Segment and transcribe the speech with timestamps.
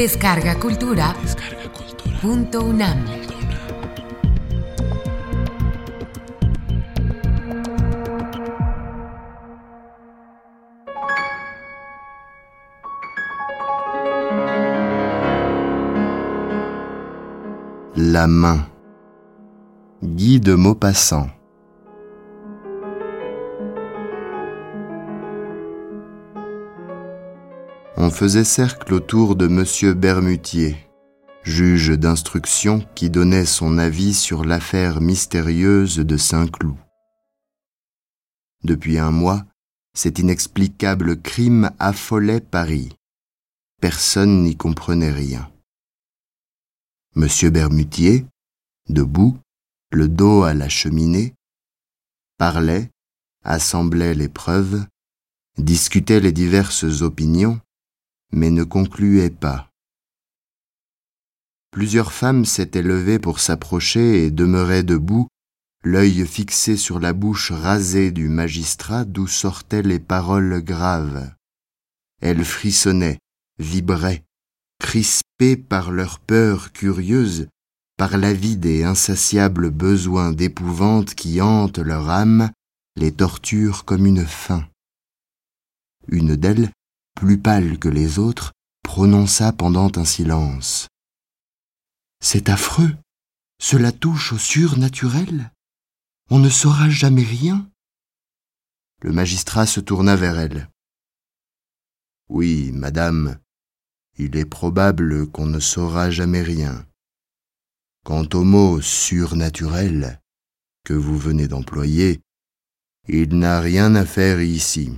[0.00, 1.14] Descarga Cultura.
[2.22, 3.04] Punto UNAM.
[17.94, 18.64] La main.
[20.00, 21.39] Guy de Maupassant.
[28.02, 30.74] On faisait cercle autour de Monsieur Bermutier,
[31.42, 36.78] juge d'instruction qui donnait son avis sur l'affaire mystérieuse de Saint-Cloud.
[38.64, 39.44] Depuis un mois,
[39.92, 42.88] cet inexplicable crime affolait Paris.
[43.82, 45.52] Personne n'y comprenait rien.
[47.16, 48.24] Monsieur Bermutier,
[48.88, 49.38] debout,
[49.92, 51.34] le dos à la cheminée,
[52.38, 52.90] parlait,
[53.44, 54.86] assemblait les preuves,
[55.58, 57.60] discutait les diverses opinions,
[58.32, 59.70] mais ne concluait pas.
[61.70, 65.28] Plusieurs femmes s'étaient levées pour s'approcher et demeuraient debout,
[65.84, 71.32] l'œil fixé sur la bouche rasée du magistrat d'où sortaient les paroles graves.
[72.20, 73.18] Elles frissonnaient,
[73.58, 74.24] vibraient,
[74.78, 77.48] crispées par leur peur curieuse,
[77.96, 82.50] par l'avide et insatiable besoin d'épouvante qui hante leur âme,
[82.96, 84.66] les torture comme une faim.
[86.08, 86.70] Une d'elles,
[87.20, 90.88] plus pâle que les autres, prononça pendant un silence.
[92.18, 92.96] C'est affreux.
[93.60, 95.52] Cela touche au surnaturel.
[96.30, 97.70] On ne saura jamais rien.
[99.02, 100.70] Le magistrat se tourna vers elle.
[102.30, 103.38] Oui, madame,
[104.16, 106.86] il est probable qu'on ne saura jamais rien.
[108.02, 110.22] Quant au mot surnaturel
[110.86, 112.22] que vous venez d'employer,
[113.08, 114.90] il n'a rien à faire ici.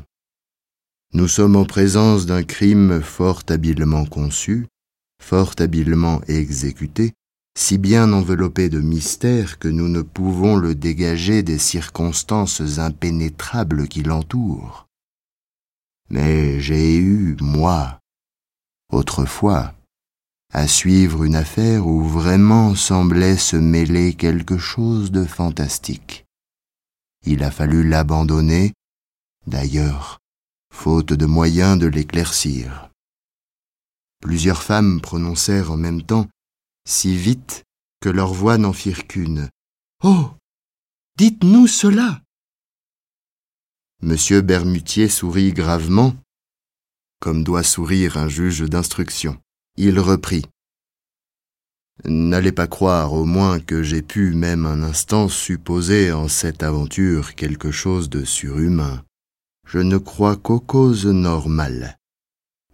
[1.14, 4.66] Nous sommes en présence d'un crime fort habilement conçu,
[5.22, 7.12] fort habilement exécuté,
[7.54, 14.02] si bien enveloppé de mystère que nous ne pouvons le dégager des circonstances impénétrables qui
[14.02, 14.86] l'entourent.
[16.08, 18.00] Mais j'ai eu, moi,
[18.90, 19.74] autrefois,
[20.50, 26.24] à suivre une affaire où vraiment semblait se mêler quelque chose de fantastique.
[27.26, 28.72] Il a fallu l'abandonner,
[29.46, 30.21] d'ailleurs,
[30.72, 32.90] faute de moyens de l'éclaircir.
[34.20, 36.28] Plusieurs femmes prononcèrent en même temps,
[36.88, 37.62] si vite
[38.00, 39.48] que leurs voix n'en firent qu'une.
[40.02, 40.30] Oh.
[41.16, 42.20] Dites-nous cela.
[44.00, 46.16] Monsieur Bermutier sourit gravement,
[47.20, 49.38] comme doit sourire un juge d'instruction
[49.76, 50.44] il reprit.
[52.04, 57.34] N'allez pas croire au moins que j'ai pu même un instant supposer en cette aventure
[57.34, 59.02] quelque chose de surhumain.
[59.66, 61.98] Je ne crois qu'aux causes normales.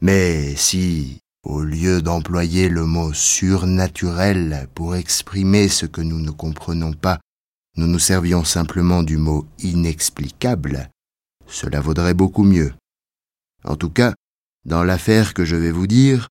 [0.01, 6.93] Mais si, au lieu d'employer le mot surnaturel pour exprimer ce que nous ne comprenons
[6.93, 7.21] pas,
[7.77, 10.91] nous nous servions simplement du mot inexplicable,
[11.47, 12.75] cela vaudrait beaucoup mieux.
[13.65, 14.15] En tout cas,
[14.65, 16.29] dans l'affaire que je vais vous dire,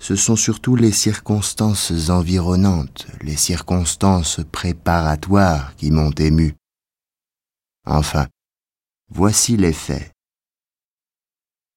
[0.00, 6.54] ce sont surtout les circonstances environnantes, les circonstances préparatoires qui m'ont ému.
[7.86, 8.26] Enfin,
[9.14, 10.10] voici les faits.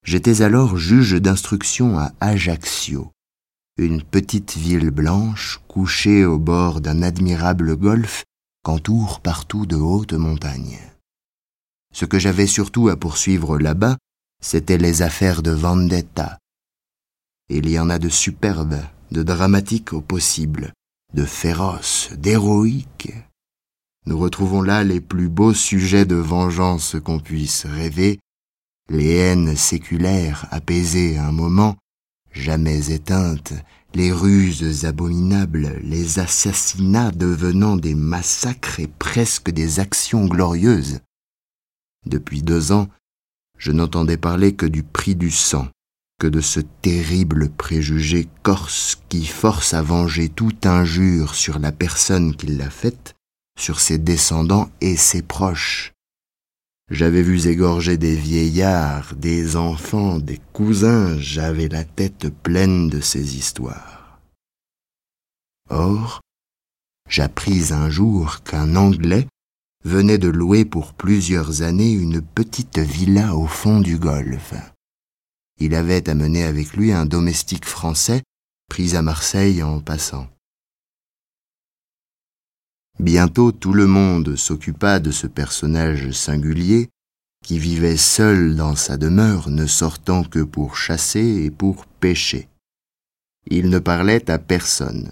[0.04, 3.12] J'étais alors juge d'instruction à Ajaccio,
[3.78, 8.24] une petite ville blanche couchée au bord d'un admirable golfe
[8.64, 10.80] qu'entourent partout de hautes montagnes.
[11.94, 13.98] Ce que j'avais surtout à poursuivre là-bas,
[14.42, 16.38] c'étaient les affaires de vendetta,
[17.50, 18.82] il y en a de superbes,
[19.12, 20.74] de dramatiques au possible,
[21.14, 23.14] de féroces, d'héroïques.
[24.08, 28.20] Nous retrouvons là les plus beaux sujets de vengeance qu'on puisse rêver,
[28.90, 31.76] les haines séculaires apaisées un moment,
[32.32, 33.54] jamais éteintes,
[33.96, 41.00] les ruses abominables, les assassinats devenant des massacres et presque des actions glorieuses.
[42.06, 42.88] Depuis deux ans,
[43.58, 45.68] je n'entendais parler que du prix du sang,
[46.20, 52.36] que de ce terrible préjugé corse qui force à venger toute injure sur la personne
[52.36, 53.15] qui l'a faite,
[53.58, 55.94] sur ses descendants et ses proches.
[56.92, 63.38] J'avais vu égorger des vieillards, des enfants, des cousins, j'avais la tête pleine de ces
[63.38, 64.20] histoires.
[65.70, 66.22] Or,
[67.10, 69.28] j'appris un jour qu'un Anglais
[69.84, 74.54] venait de louer pour plusieurs années une petite villa au fond du golfe
[75.58, 78.24] il avait amené avec lui un domestique français
[78.70, 80.28] pris à Marseille en passant.
[83.00, 86.90] Bientôt tout le monde s'occupa de ce personnage singulier
[87.44, 92.50] qui vivait seul dans sa demeure, ne sortant que pour chasser et pour pêcher.
[93.48, 95.12] Il ne parlait à personne,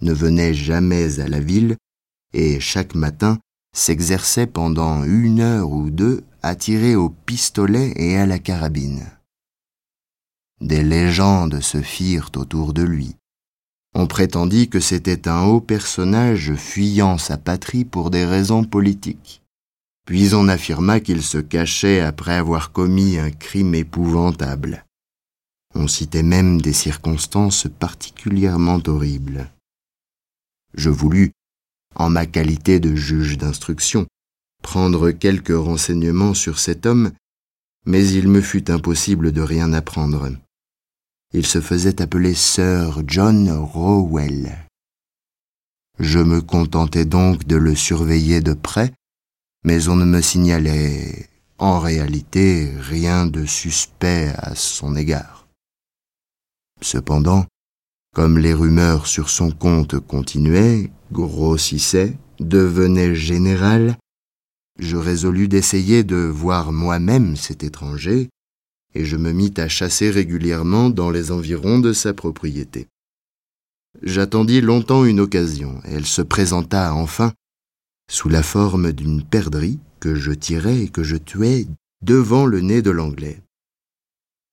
[0.00, 1.76] ne venait jamais à la ville,
[2.32, 3.38] et chaque matin
[3.76, 9.04] s'exerçait pendant une heure ou deux à tirer au pistolet et à la carabine.
[10.62, 13.16] Des légendes se firent autour de lui.
[13.94, 19.42] On prétendit que c'était un haut personnage fuyant sa patrie pour des raisons politiques.
[20.04, 24.84] Puis on affirma qu'il se cachait après avoir commis un crime épouvantable.
[25.76, 29.50] On citait même des circonstances particulièrement horribles.
[30.74, 31.32] Je voulus,
[31.94, 34.06] en ma qualité de juge d'instruction,
[34.62, 37.12] prendre quelques renseignements sur cet homme,
[37.86, 40.30] mais il me fut impossible de rien apprendre.
[41.34, 44.56] Il se faisait appeler Sir John Rowell.
[45.98, 48.94] Je me contentais donc de le surveiller de près
[49.64, 51.26] mais on ne me signalait
[51.58, 55.48] en réalité rien de suspect à son égard.
[56.82, 57.46] Cependant,
[58.14, 63.96] comme les rumeurs sur son compte continuaient, grossissaient, devenaient générales,
[64.78, 68.28] je résolus d'essayer de voir moi-même cet étranger,
[68.94, 72.88] et je me mis à chasser régulièrement dans les environs de sa propriété.
[74.02, 77.32] J'attendis longtemps une occasion, elle se présenta enfin
[78.10, 81.66] sous la forme d'une perdrix que je tirai et que je tuai
[82.02, 83.40] devant le nez de l'anglais.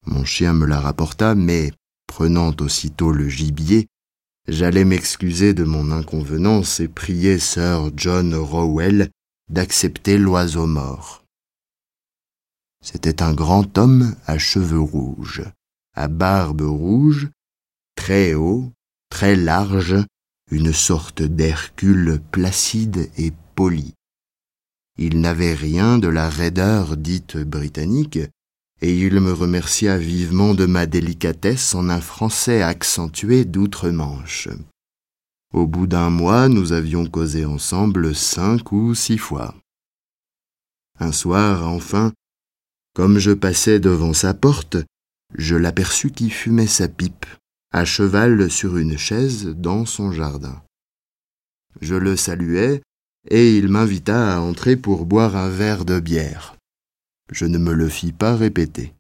[0.05, 1.71] Mon chien me la rapporta, mais,
[2.07, 3.87] prenant aussitôt le gibier,
[4.47, 9.09] j'allais m'excuser de mon inconvenance et prier Sir John Rowell
[9.49, 11.20] d'accepter l'oiseau mort.
[12.83, 15.43] C'était un grand homme à cheveux rouges,
[15.93, 17.29] à barbe rouge,
[17.95, 18.71] très haut,
[19.09, 19.95] très large,
[20.49, 23.93] une sorte d'Hercule placide et poli.
[24.97, 28.19] Il n'avait rien de la raideur dite britannique,
[28.81, 34.49] et il me remercia vivement de ma délicatesse en un français accentué d'outre-Manche.
[35.53, 39.53] Au bout d'un mois, nous avions causé ensemble cinq ou six fois.
[40.99, 42.11] Un soir, enfin,
[42.93, 44.77] comme je passais devant sa porte,
[45.35, 47.25] je l'aperçus qui fumait sa pipe
[47.71, 50.61] à cheval sur une chaise dans son jardin.
[51.79, 52.81] Je le saluai,
[53.29, 56.57] et il m'invita à entrer pour boire un verre de bière.
[57.31, 58.93] Je ne me le fis pas répéter.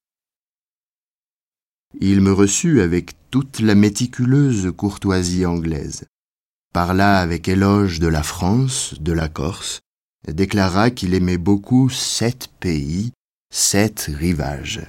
[1.99, 6.05] Il me reçut avec toute la méticuleuse courtoisie anglaise,
[6.73, 9.81] parla avec éloge de la France, de la Corse,
[10.27, 13.11] déclara qu'il aimait beaucoup sept pays,
[13.51, 14.81] sept rivages.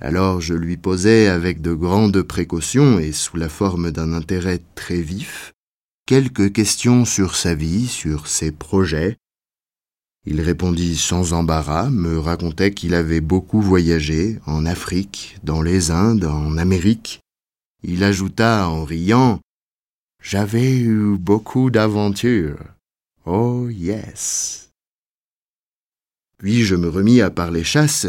[0.00, 5.00] Alors je lui posai avec de grandes précautions et sous la forme d'un intérêt très
[5.00, 5.52] vif
[6.06, 9.16] quelques questions sur sa vie, sur ses projets.
[10.24, 16.24] Il répondit sans embarras, me racontait qu'il avait beaucoup voyagé en Afrique, dans les Indes,
[16.24, 17.20] en Amérique.
[17.82, 19.40] Il ajouta en riant
[20.22, 22.58] J'avais eu beaucoup d'aventures.
[23.24, 24.71] Oh yes.
[26.42, 28.08] Puis je me remis à parler chasse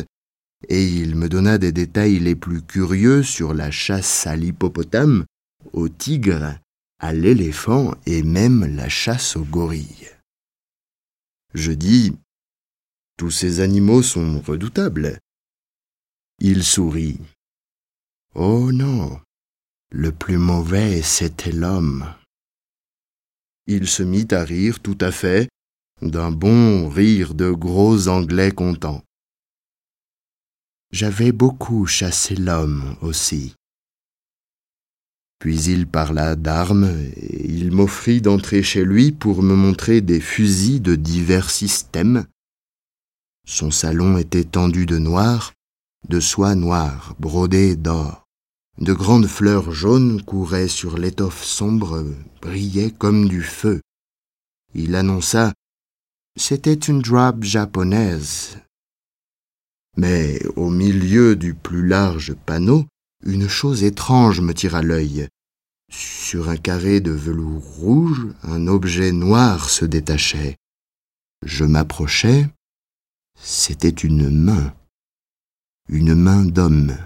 [0.67, 5.25] et il me donna des détails les plus curieux sur la chasse à l'hippopotame,
[5.71, 6.57] au tigre,
[6.99, 10.09] à l'éléphant et même la chasse au gorille.
[11.53, 12.17] Je dis
[13.17, 15.19] Tous ces animaux sont redoutables.
[16.39, 17.19] Il sourit.
[18.33, 19.21] Oh non,
[19.91, 22.11] le plus mauvais, c'était l'homme.
[23.67, 25.49] Il se mit à rire tout à fait,
[26.03, 29.03] d'un bon rire de gros Anglais contents.
[30.91, 33.55] J'avais beaucoup chassé l'homme aussi.
[35.39, 40.81] Puis il parla d'armes, et il m'offrit d'entrer chez lui pour me montrer des fusils
[40.81, 42.25] de divers systèmes.
[43.45, 45.53] Son salon était tendu de noir,
[46.07, 48.23] de soie noire brodée d'or.
[48.79, 52.05] De grandes fleurs jaunes couraient sur l'étoffe sombre,
[52.41, 53.81] brillaient comme du feu.
[54.73, 55.53] Il annonça
[56.35, 58.57] C'était une drap japonaise,
[59.97, 62.85] mais au milieu du plus large panneau,
[63.23, 65.27] une chose étrange me tira l'œil.
[65.91, 70.57] Sur un carré de velours rouge, un objet noir se détachait.
[71.45, 72.47] Je m'approchai.
[73.39, 74.73] C'était une main.
[75.87, 76.97] Une main d'homme.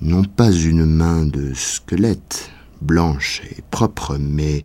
[0.00, 2.50] Non pas une main de squelette,
[2.80, 4.64] blanche et propre, mais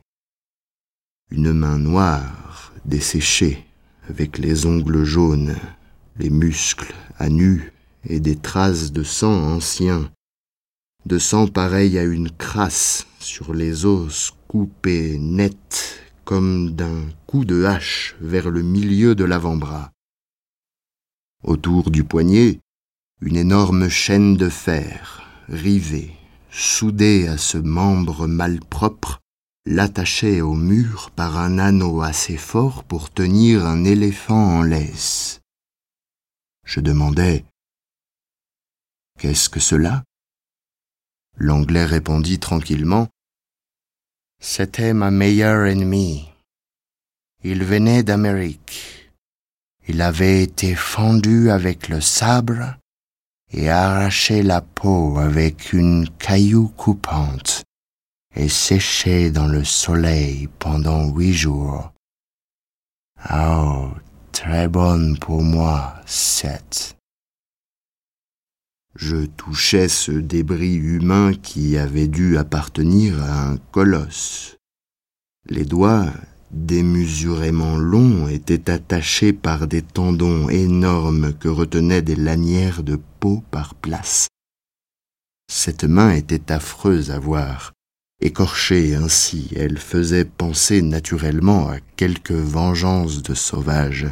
[1.31, 3.65] une main noire, desséchée,
[4.09, 5.55] avec les ongles jaunes
[6.17, 7.73] les muscles à nu
[8.07, 10.11] et des traces de sang anciens,
[11.05, 17.65] de sang pareil à une crasse sur les os coupés nets comme d'un coup de
[17.65, 19.91] hache vers le milieu de l'avant-bras.
[21.43, 22.59] Autour du poignet,
[23.21, 26.13] une énorme chaîne de fer, rivée,
[26.49, 29.19] soudé à ce membre malpropre,
[29.65, 35.41] l'attachait au mur par un anneau assez fort pour tenir un éléphant en laisse.
[36.63, 37.45] Je demandai
[39.19, 40.03] Qu'est-ce que cela?
[41.37, 43.07] L'anglais répondit tranquillement
[44.39, 46.29] C'était ma meilleure ennemie.
[47.43, 49.11] Il venait d'Amérique.
[49.87, 52.75] Il avait été fendu avec le sabre
[53.51, 57.63] et arraché la peau avec une caillou coupante
[58.35, 61.93] et séché dans le soleil pendant huit jours.
[63.33, 63.89] Oh,
[64.31, 66.97] très bonne pour moi, cette.
[68.95, 74.57] Je touchais ce débris humain qui avait dû appartenir à un colosse.
[75.49, 76.11] Les doigts,
[76.51, 83.75] démesurément longs, étaient attachés par des tendons énormes que retenaient des lanières de peau par
[83.75, 84.27] place.
[85.51, 87.74] Cette main était affreuse à voir.
[88.25, 94.07] Écorchée ainsi, elle faisait penser naturellement à quelque vengeance de sauvage.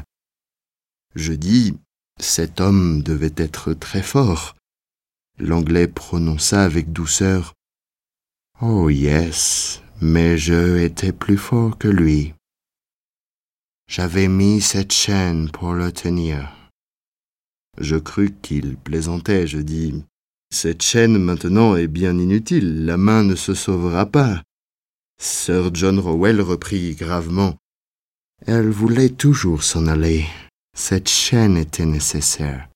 [1.15, 1.75] Je dis,
[2.19, 4.55] cet homme devait être très fort.
[5.39, 7.55] L'anglais prononça avec douceur
[8.61, 12.35] Oh yes, mais je étais plus fort que lui.
[13.87, 16.55] J'avais mis cette chaîne pour le tenir.
[17.79, 20.03] Je crus qu'il plaisantait, je dis
[20.53, 24.43] Cette chaîne maintenant est bien inutile, la main ne se sauvera pas.
[25.19, 27.57] Sir John Rowell reprit gravement
[28.45, 30.25] Elle voulait toujours s'en aller.
[30.77, 32.69] Cette chaîne était nécessaire.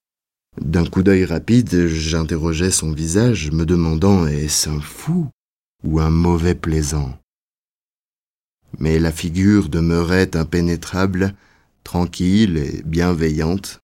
[0.60, 5.30] D'un coup d'œil rapide, j'interrogeai son visage, me demandant est-ce un fou
[5.84, 7.16] ou un mauvais plaisant?
[8.80, 11.36] Mais la figure demeurait impénétrable,
[11.84, 13.82] tranquille et bienveillante.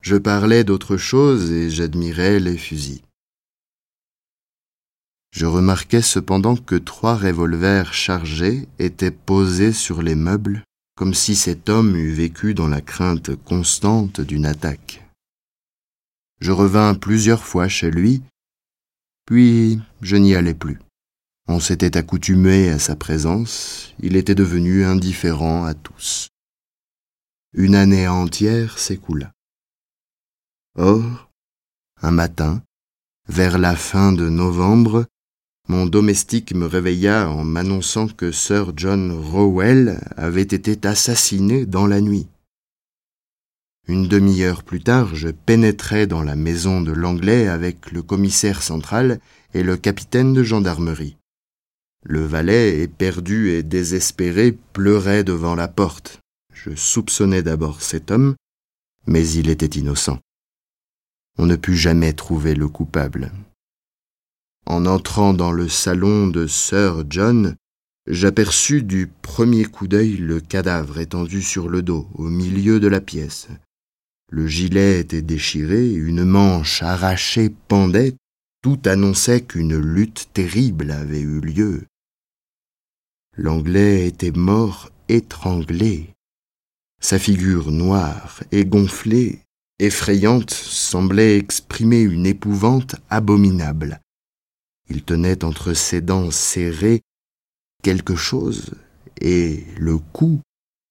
[0.00, 3.02] Je parlais d'autre chose et j'admirais les fusils.
[5.32, 10.62] Je remarquai cependant que trois revolvers chargés étaient posés sur les meubles,
[10.94, 15.02] comme si cet homme eût vécu dans la crainte constante d'une attaque.
[16.40, 18.22] Je revins plusieurs fois chez lui,
[19.24, 20.78] puis je n'y allais plus.
[21.48, 26.28] On s'était accoutumé à sa présence, il était devenu indifférent à tous.
[27.54, 29.32] Une année entière s'écoula.
[30.76, 31.30] Or,
[32.02, 32.62] un matin,
[33.28, 35.06] vers la fin de novembre,
[35.68, 42.00] mon domestique me réveilla en m'annonçant que Sir John Rowell avait été assassiné dans la
[42.00, 42.26] nuit.
[43.88, 49.18] Une demi-heure plus tard, je pénétrai dans la maison de l'Anglais avec le commissaire central
[49.54, 51.16] et le capitaine de gendarmerie.
[52.04, 56.20] Le valet, éperdu et désespéré, pleurait devant la porte.
[56.52, 58.34] Je soupçonnais d'abord cet homme,
[59.06, 60.18] mais il était innocent.
[61.38, 63.32] On ne put jamais trouver le coupable.
[64.66, 67.56] En entrant dans le salon de Sir John,
[68.06, 73.00] j'aperçus du premier coup d'œil le cadavre étendu sur le dos, au milieu de la
[73.00, 73.48] pièce.
[74.30, 78.14] Le gilet était déchiré, une manche arrachée pendait,
[78.62, 81.84] tout annonçait qu'une lutte terrible avait eu lieu.
[83.36, 86.10] L'Anglais était mort étranglé.
[87.00, 89.40] Sa figure noire et gonflée,
[89.78, 94.00] effrayante, semblait exprimer une épouvante abominable.
[94.94, 97.00] Il tenait entre ses dents serrées
[97.82, 98.72] quelque chose,
[99.22, 100.42] et le cou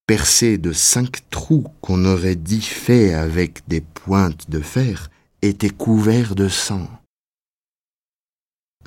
[0.08, 5.12] percé de cinq trous qu'on aurait dit faits avec des pointes de fer,
[5.44, 6.90] était couvert de sang.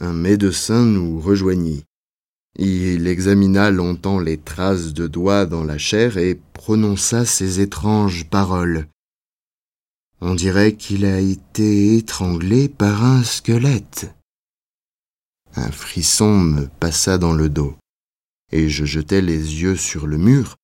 [0.00, 1.84] Un médecin nous rejoignit.
[2.58, 8.88] Il examina longtemps les traces de doigts dans la chair et prononça ces étranges paroles.
[10.20, 14.12] On dirait qu'il a été étranglé par un squelette.
[15.56, 17.76] Un frisson me passa dans le dos,
[18.50, 20.56] et je jetai les yeux sur le mur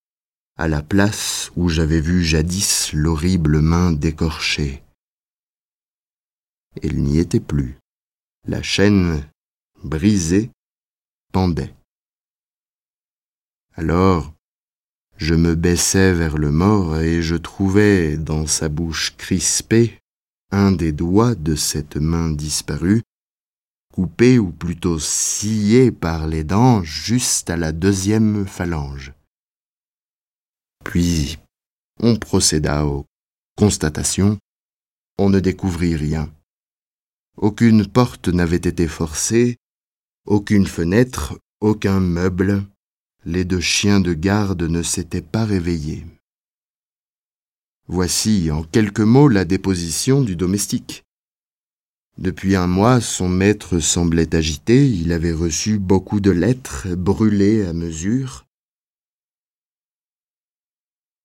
[0.57, 4.83] à la place où j'avais vu jadis l'horrible main décorchée.
[6.83, 7.79] Elle n'y était plus.
[8.47, 9.25] La chaîne,
[9.83, 10.51] brisée,
[11.33, 11.75] pendait.
[13.75, 14.35] Alors,
[15.17, 19.99] je me baissai vers le mort et je trouvai dans sa bouche crispée
[20.51, 23.03] un des doigts de cette main disparue,
[23.93, 29.13] coupé ou plutôt scié par les dents juste à la deuxième phalange.
[30.85, 31.39] Puis
[32.01, 33.07] on procéda aux
[33.57, 34.39] constatations.
[35.19, 36.33] On ne découvrit rien.
[37.37, 39.57] Aucune porte n'avait été forcée,
[40.25, 42.65] aucune fenêtre, aucun meuble.
[43.25, 46.07] Les deux chiens de garde ne s'étaient pas réveillés.
[47.87, 51.05] Voici en quelques mots la déposition du domestique.
[52.19, 57.73] Depuis un mois, son maître semblait agité, il avait reçu beaucoup de lettres brûlées à
[57.73, 58.45] mesure.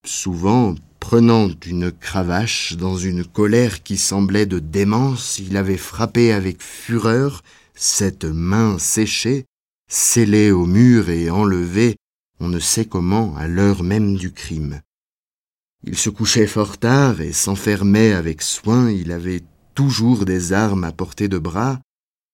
[0.06, 6.62] Souvent, prenant une cravache dans une colère qui semblait de démence, il avait frappé avec
[6.62, 9.46] fureur cette main séchée,
[9.89, 11.98] scellée au mur et enlevée,
[12.39, 14.82] on ne sait comment, à l'heure même du crime.
[15.84, 19.44] Il se couchait fort tard et s'enfermait avec soin, il avait
[19.75, 21.79] toujours des armes à portée de bras.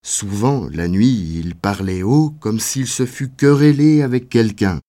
[0.05, 4.79] Souvent, la nuit, il parlait haut comme s'il se fût querellé avec quelqu'un.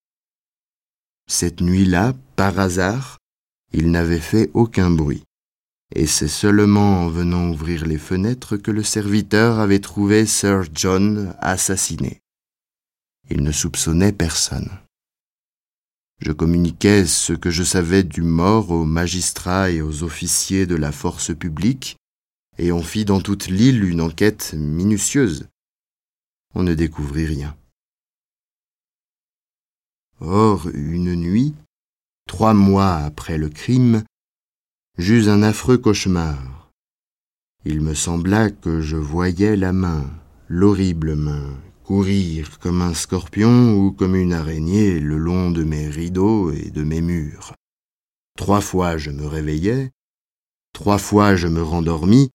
[1.28, 3.18] Cette nuit-là, par hasard,
[3.73, 5.25] il n'avait fait aucun bruit.
[5.94, 11.35] Et c'est seulement en venant ouvrir les fenêtres que le serviteur avait trouvé Sir John
[11.40, 12.21] assassiné.
[13.30, 14.71] Il ne soupçonnait personne.
[16.21, 20.92] Je communiquais ce que je savais du mort aux magistrats et aux officiers de la
[20.92, 21.97] force publique,
[22.62, 25.49] et on fit dans toute l'île une enquête minutieuse.
[26.54, 27.57] On ne découvrit rien.
[30.21, 31.57] Or, une nuit,
[32.28, 34.04] trois mois après le crime,
[34.97, 36.71] j'eus un affreux cauchemar.
[37.64, 40.09] Il me sembla que je voyais la main,
[40.47, 46.52] l'horrible main, courir comme un scorpion ou comme une araignée le long de mes rideaux
[46.52, 47.54] et de mes murs.
[48.38, 49.90] Trois fois je me réveillai,
[50.73, 52.31] trois fois je me rendormis,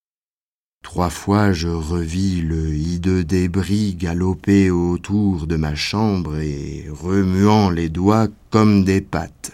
[0.83, 7.89] Trois fois je revis le hideux débris galoper autour de ma chambre et remuant les
[7.89, 9.51] doigts comme des pattes.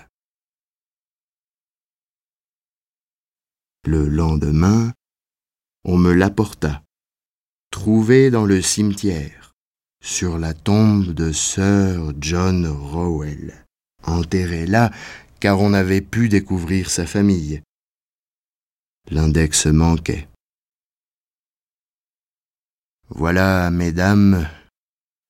[3.85, 4.93] Le lendemain,
[5.83, 6.83] on me l'apporta,
[7.71, 9.51] trouvé dans le cimetière,
[10.01, 13.65] sur la tombe de Sir John Rowell,
[14.03, 14.91] enterré là
[15.41, 17.61] car on avait pu découvrir sa famille.
[19.11, 20.29] L'index manquait.
[23.15, 24.49] Voilà, mesdames,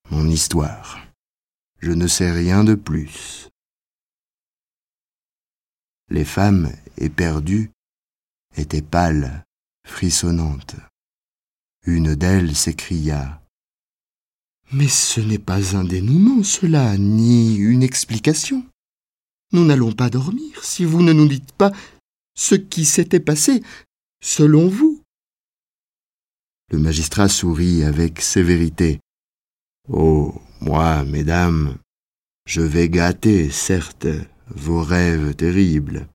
[0.10, 1.06] mon histoire.
[1.80, 3.50] Je ne sais rien de plus.
[6.10, 7.72] Les femmes, éperdues,
[8.56, 9.44] étaient pâles,
[9.86, 10.78] frissonnantes.
[11.86, 13.42] Une d'elles s'écria
[14.72, 18.66] Mais ce n'est pas un dénouement, cela, ni une explication.
[19.52, 21.74] Nous n'allons pas dormir si vous ne nous dites pas
[22.34, 23.62] ce qui s'était passé,
[24.22, 24.93] selon vous.
[26.74, 29.00] Le magistrat sourit avec sévérité.
[29.88, 31.78] Oh, moi, mesdames,
[32.48, 34.08] je vais gâter, certes,
[34.48, 36.08] vos rêves terribles.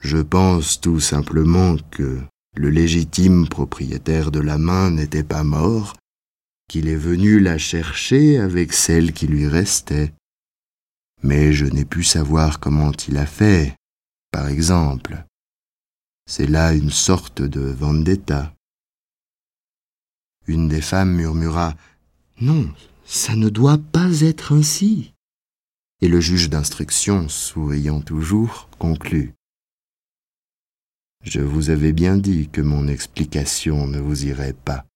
[0.00, 2.20] Je pense tout simplement que
[2.54, 5.96] le légitime propriétaire de la main n'était pas mort,
[6.68, 10.12] qu'il est venu la chercher avec celle qui lui restait.
[11.24, 13.74] Mais je n'ai pu savoir comment il a fait,
[14.30, 15.24] par exemple.
[16.30, 18.52] C'est là une sorte de vendetta.
[20.48, 21.74] Une des femmes murmura
[22.40, 22.72] Non,
[23.04, 25.12] ça ne doit pas être ainsi.
[26.00, 29.34] Et le juge d'instruction, souriant toujours, conclut
[31.22, 34.86] Je vous avais bien dit que mon explication ne vous irait pas.